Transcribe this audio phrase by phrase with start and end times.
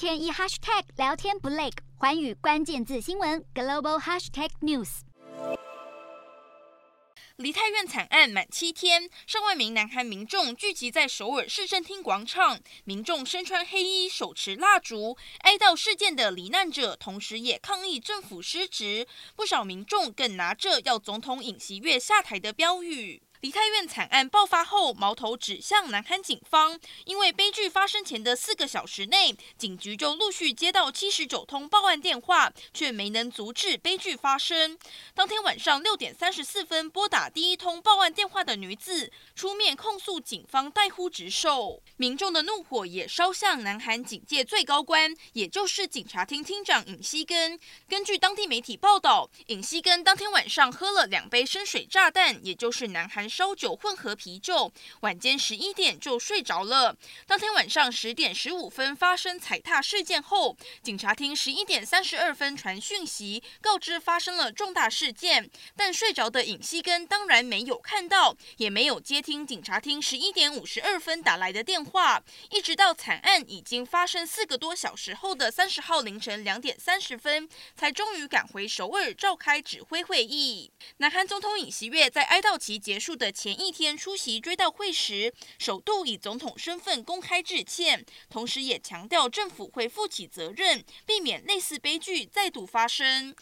[0.00, 1.68] 天一 hashtag 聊天不累，
[1.98, 5.00] 寰宇关键字新闻 global hashtag news。
[7.36, 19.06] 梨泰院惨案满七天，上万名南韩民众聚集在首尔市政厅广场，民众身穿黑衣，手持蜡烛，哀悼事件的罹难者，同时也抗议政府失职。
[19.36, 23.22] 不少民众更拿着要总统尹锡悦下台的标语。
[23.40, 34.78] 梨泰院惨案爆发后，矛头指向南韩警方，因为悲剧发生前的四个小时内，警局就陆续接到七十九通报案电话，却没能阻止悲剧发生。
[35.14, 47.58] 当天晚上六点三十四分拨打第一通报案电话的女子出面控诉警方怠忽职守，民众的怒火也烧向南韩警界最高官，也就是警察厅厅长尹锡根。
[47.88, 53.29] 根据当地媒体报道，尹锡根当天晚上喝了两杯深水炸弹，也就是南韩。
[53.30, 56.96] 烧酒混合啤酒，晚间十一点就睡着了。
[57.26, 80.70] 当天晚上十点十五分发生踩踏事件后，警察厅十一点三十二分传讯息告知发生了重大事件，但睡着的尹锡根当然没有看到，也没有接听警察厅十一点五十二分打来的电话，一直到惨案已经发生四个多小时后的三十号凌晨两点三十分，才终于赶回首尔召开指挥会议。
[80.96, 93.34] 南韩总统尹锡悦在哀悼期结束的前一天出席追悼会时，首度以总统身份公开致歉，同时也强调政府会负起责任，避免类似悲剧再度发生。